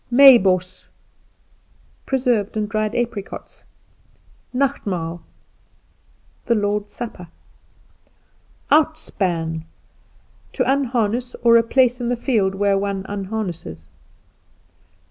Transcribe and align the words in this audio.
Meiboss 0.11 0.87
Preserved 2.07 2.57
and 2.57 2.67
dried 2.67 2.95
apricots. 2.95 3.61
Nachtmaal 4.51 5.19
The 6.47 6.55
Lord's 6.55 6.91
Supper. 6.91 7.27
Oom 8.73 8.79
Uncle. 8.79 8.93
Outspan 8.95 9.61
To 10.53 10.63
unharness, 10.63 11.35
or 11.43 11.55
a 11.55 11.61
place 11.61 12.01
in 12.01 12.09
the 12.09 12.15
field 12.17 12.55
where 12.55 12.79
one 12.79 13.03
unharnesses. 13.07 13.89